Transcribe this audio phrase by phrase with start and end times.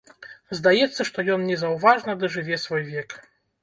[0.59, 3.21] Здаецца, што ён незаўважна дажыве свой век.